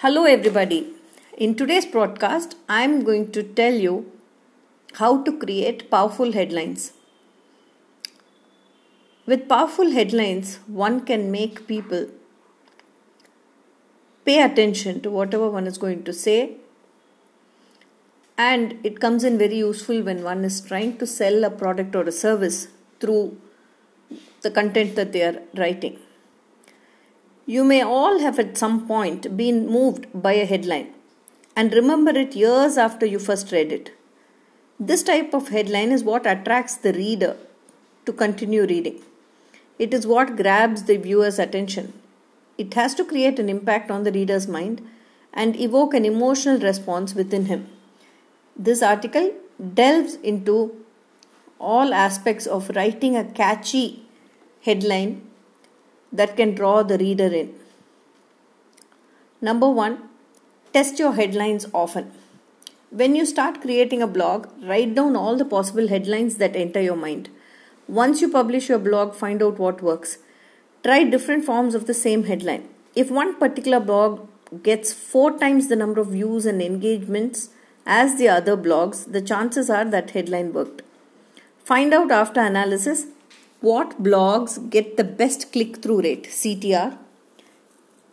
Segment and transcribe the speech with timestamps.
[0.00, 0.92] Hello, everybody.
[1.38, 4.12] In today's broadcast, I'm going to tell you
[4.96, 6.92] how to create powerful headlines.
[9.24, 12.08] With powerful headlines, one can make people
[14.26, 16.58] pay attention to whatever one is going to say,
[18.36, 22.02] and it comes in very useful when one is trying to sell a product or
[22.02, 22.68] a service
[23.00, 23.38] through
[24.42, 25.98] the content that they are writing.
[27.48, 30.92] You may all have at some point been moved by a headline
[31.54, 33.92] and remember it years after you first read it.
[34.80, 37.36] This type of headline is what attracts the reader
[38.04, 39.00] to continue reading.
[39.78, 41.92] It is what grabs the viewer's attention.
[42.58, 44.84] It has to create an impact on the reader's mind
[45.32, 47.68] and evoke an emotional response within him.
[48.56, 49.32] This article
[49.74, 50.84] delves into
[51.60, 54.04] all aspects of writing a catchy
[54.62, 55.25] headline
[56.12, 57.54] that can draw the reader in.
[59.40, 60.08] Number one,
[60.72, 62.12] test your headlines often.
[62.90, 66.96] When you start creating a blog, write down all the possible headlines that enter your
[66.96, 67.28] mind.
[67.88, 70.18] Once you publish your blog, find out what works.
[70.82, 72.68] Try different forms of the same headline.
[72.94, 74.28] If one particular blog
[74.62, 77.50] gets four times the number of views and engagements
[77.84, 80.82] as the other blogs, the chances are that headline worked.
[81.64, 83.06] Find out after analysis
[83.60, 86.98] what blogs get the best click through rate, CTR?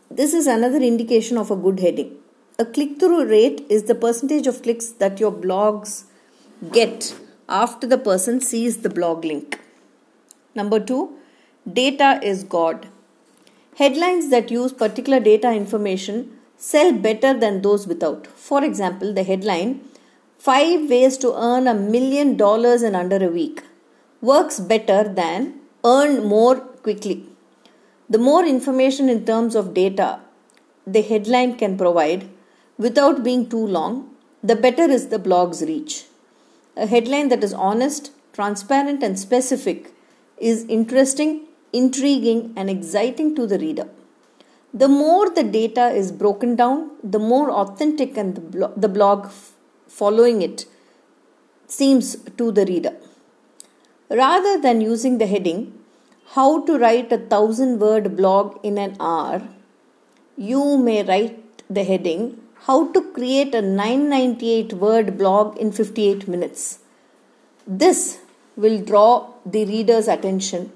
[0.10, 2.16] This is another indication of a good heading.
[2.60, 6.04] A click through rate is the percentage of clicks that your blogs
[6.72, 7.16] get
[7.50, 9.60] after the person sees the blog link.
[10.56, 11.18] Number two,
[11.72, 12.88] data is God.
[13.78, 18.28] Headlines that use particular data information sell better than those without.
[18.28, 19.82] For example, the headline
[20.38, 23.64] 5 ways to earn a million dollars in under a week
[24.32, 25.42] works better than
[25.84, 27.18] earn more quickly.
[28.10, 30.20] The more information in terms of data
[30.86, 32.30] the headline can provide
[32.78, 33.94] without being too long,
[34.42, 36.06] the better is the blog's reach.
[36.76, 39.92] A headline that is honest, transparent, and specific
[40.38, 43.88] is interesting, intriguing, and exciting to the reader.
[44.74, 49.30] The more the data is broken down, the more authentic and the, blog
[49.88, 50.66] following it
[51.68, 52.96] seems to the reader.
[54.22, 55.74] Rather than using the heading,
[56.34, 59.42] How to Write a Thousand Word Blog in an Hour,
[60.38, 66.80] you may write the heading, How to Create a 998 Word Blog in 58 Minutes.
[67.66, 68.20] This
[68.56, 70.72] will draw the reader's attention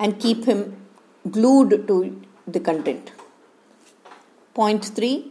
[0.00, 0.84] and keep him
[1.30, 3.12] glued to the content.
[4.54, 5.30] Point 3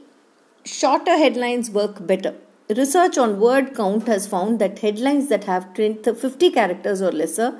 [0.63, 2.35] Shorter headlines work better.
[2.77, 7.57] Research on word count has found that headlines that have 50 characters or lesser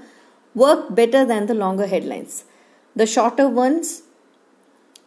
[0.54, 2.44] work better than the longer headlines.
[2.96, 4.04] The shorter ones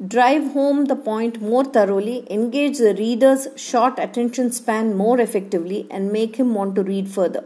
[0.04, 6.10] drive home the point more thoroughly, engage the reader's short attention span more effectively, and
[6.10, 7.44] make him want to read further.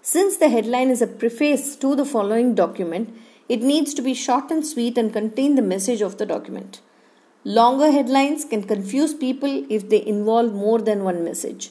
[0.00, 3.14] Since the headline is a preface to the following document,
[3.50, 6.80] it needs to be short and sweet and contain the message of the document.
[7.44, 11.70] Longer headlines can confuse people if they involve more than one message.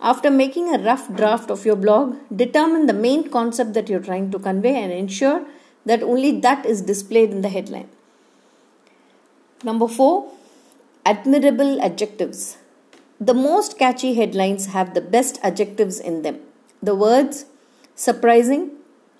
[0.00, 4.30] After making a rough draft of your blog, determine the main concept that you're trying
[4.30, 5.44] to convey and ensure
[5.86, 7.88] that only that is displayed in the headline.
[9.64, 10.30] Number four,
[11.04, 12.58] admirable adjectives.
[13.20, 16.38] The most catchy headlines have the best adjectives in them.
[16.80, 17.46] The words
[17.96, 18.70] surprising,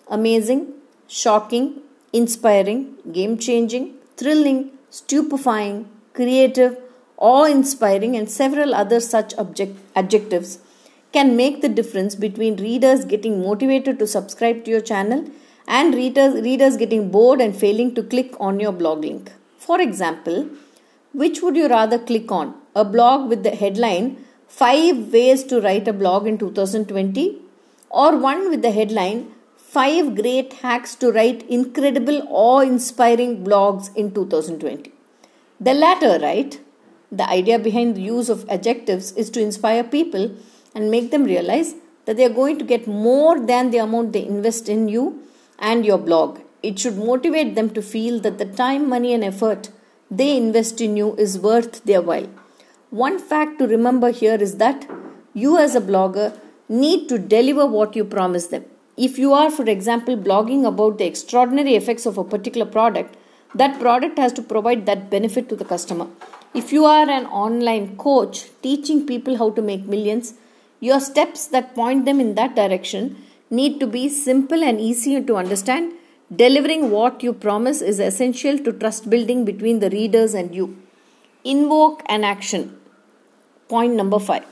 [0.06, 0.74] amazing,
[1.08, 1.80] shocking,
[2.12, 6.78] inspiring, game changing, thrilling, stupefying, creative,
[7.16, 10.60] awe inspiring, and several other such object- adjectives
[11.12, 15.24] can make the difference between readers getting motivated to subscribe to your channel
[15.66, 19.32] and readers, readers getting bored and failing to click on your blog link.
[19.58, 20.48] For example,
[21.12, 22.54] which would you rather click on?
[22.74, 27.38] A blog with the headline 5 ways to write a blog in 2020
[27.90, 34.12] or one with the headline 5 great hacks to write incredible awe inspiring blogs in
[34.12, 34.92] 2020.
[35.60, 36.58] The latter, right?
[37.10, 40.30] The idea behind the use of adjectives is to inspire people
[40.74, 41.74] and make them realize
[42.04, 45.22] that they are going to get more than the amount they invest in you
[45.58, 46.40] and your blog.
[46.62, 49.70] It should motivate them to feel that the time, money, and effort
[50.10, 52.28] they invest in you is worth their while.
[52.90, 54.88] One fact to remember here is that
[55.34, 56.36] you, as a blogger,
[56.68, 58.64] need to deliver what you promise them.
[58.96, 63.16] If you are, for example, blogging about the extraordinary effects of a particular product,
[63.54, 66.08] that product has to provide that benefit to the customer.
[66.54, 70.34] If you are an online coach teaching people how to make millions,
[70.80, 73.16] your steps that point them in that direction
[73.50, 75.92] need to be simple and easy to understand.
[76.34, 80.76] Delivering what you promise is essential to trust building between the readers and you.
[81.42, 82.78] Invoke an action.
[83.68, 84.44] Point number five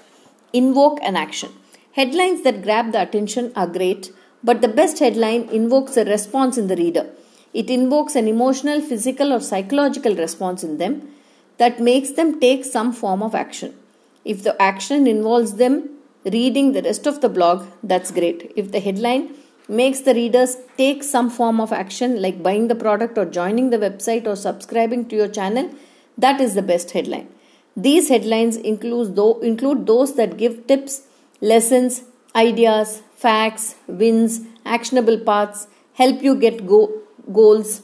[0.52, 1.50] Invoke an action.
[1.92, 4.10] Headlines that grab the attention are great,
[4.42, 7.06] but the best headline invokes a response in the reader.
[7.52, 11.08] It invokes an emotional, physical, or psychological response in them
[11.58, 13.74] that makes them take some form of action.
[14.24, 15.95] If the action involves them
[16.32, 18.52] reading the rest of the blog, that's great.
[18.56, 19.34] If the headline
[19.68, 23.78] makes the readers take some form of action like buying the product or joining the
[23.78, 25.70] website or subscribing to your channel,
[26.18, 27.28] that is the best headline.
[27.76, 31.02] These headlines include, include those that give tips,
[31.40, 37.02] lessons, ideas, facts, wins, actionable paths, help you get go-
[37.32, 37.82] goals,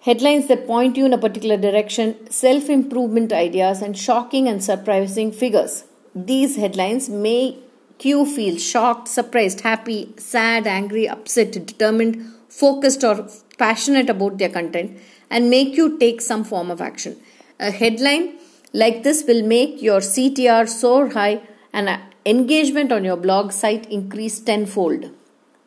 [0.00, 5.30] headlines that point you in a particular direction, self improvement ideas, and shocking and surprising
[5.30, 5.84] figures.
[6.26, 7.62] These headlines make
[8.00, 14.98] you feel shocked, surprised, happy, sad, angry, upset, determined, focused, or passionate about their content
[15.30, 17.16] and make you take some form of action.
[17.60, 18.36] A headline
[18.72, 21.40] like this will make your CTR soar high
[21.72, 21.88] and
[22.26, 25.10] engagement on your blog site increase tenfold.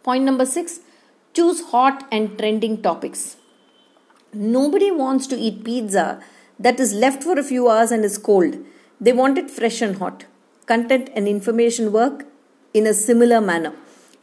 [0.03, 0.81] Point number six
[1.33, 3.38] choose hot and trending topics.
[4.33, 6.21] Nobody wants to eat pizza
[6.59, 8.57] that is left for a few hours and is cold.
[9.00, 10.25] They want it fresh and hot.
[10.71, 12.25] Content and information work
[12.73, 13.73] in a similar manner.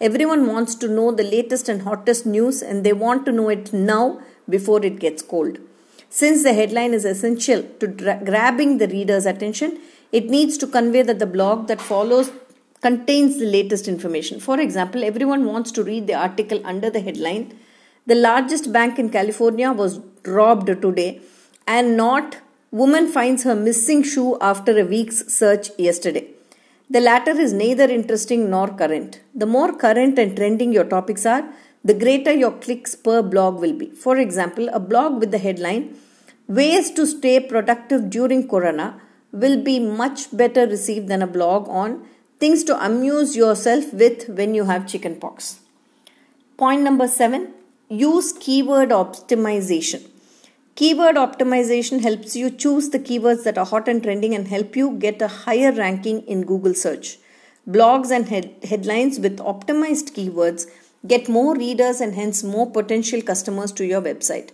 [0.00, 3.72] Everyone wants to know the latest and hottest news and they want to know it
[3.72, 5.58] now before it gets cold.
[6.08, 9.78] Since the headline is essential to dra- grabbing the reader's attention,
[10.10, 12.30] it needs to convey that the blog that follows
[12.80, 14.40] contains the latest information.
[14.40, 17.46] For example, everyone wants to read the article under the headline
[18.06, 21.20] The largest bank in California was robbed today,
[21.66, 22.38] and not
[22.70, 26.26] Woman finds her missing shoe after a week's search yesterday.
[26.90, 29.20] The latter is neither interesting nor current.
[29.34, 31.46] The more current and trending your topics are,
[31.84, 33.90] the greater your clicks per blog will be.
[33.90, 35.96] For example, a blog with the headline
[36.48, 38.98] Ways to Stay Productive During Corona
[39.32, 42.06] will be much better received than a blog on
[42.40, 45.60] Things to Amuse Yourself with When You Have Chickenpox.
[46.56, 47.52] Point number seven
[47.90, 50.08] use keyword optimization.
[50.78, 54.92] Keyword optimization helps you choose the keywords that are hot and trending and help you
[54.92, 57.18] get a higher ranking in Google search.
[57.68, 60.68] Blogs and head- headlines with optimized keywords
[61.04, 64.50] get more readers and hence more potential customers to your website.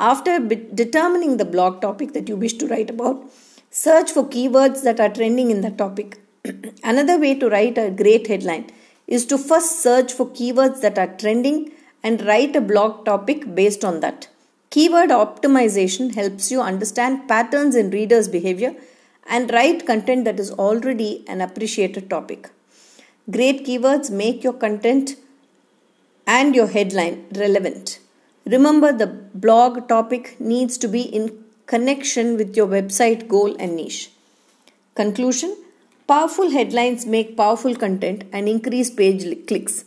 [0.00, 3.30] After determining the blog topic that you wish to write about,
[3.70, 6.18] search for keywords that are trending in that topic.
[6.82, 8.66] Another way to write a great headline
[9.06, 11.70] is to first search for keywords that are trending
[12.02, 14.26] and write a blog topic based on that.
[14.70, 18.74] Keyword optimization helps you understand patterns in readers' behavior
[19.26, 22.50] and write content that is already an appreciated topic.
[23.30, 25.16] Great keywords make your content
[26.26, 27.98] and your headline relevant.
[28.44, 34.10] Remember, the blog topic needs to be in connection with your website goal and niche.
[34.94, 35.56] Conclusion
[36.06, 39.84] Powerful headlines make powerful content and increase page clicks.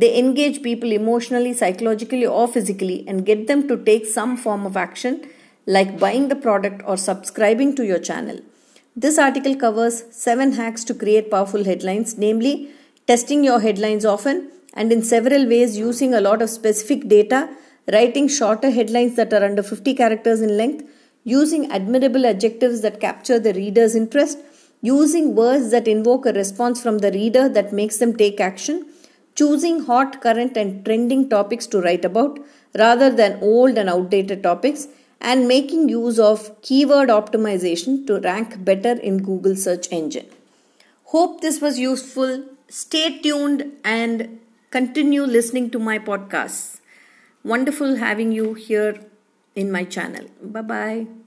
[0.00, 4.76] They engage people emotionally, psychologically, or physically and get them to take some form of
[4.76, 5.28] action
[5.66, 8.38] like buying the product or subscribing to your channel.
[8.94, 12.70] This article covers 7 hacks to create powerful headlines, namely
[13.08, 17.48] testing your headlines often and in several ways using a lot of specific data,
[17.92, 20.84] writing shorter headlines that are under 50 characters in length,
[21.24, 24.38] using admirable adjectives that capture the reader's interest,
[24.80, 28.86] using words that invoke a response from the reader that makes them take action,
[29.38, 32.38] choosing hot, current, and trending topics to write about
[32.82, 34.88] rather than old and outdated topics,
[35.20, 40.26] and making use of keyword optimization to rank better in Google search engine.
[41.14, 42.44] Hope this was useful.
[42.68, 44.40] Stay tuned and
[44.70, 46.80] continue listening to my podcasts.
[47.42, 49.00] Wonderful having you here
[49.56, 50.26] in my channel.
[50.42, 51.17] Bye bye.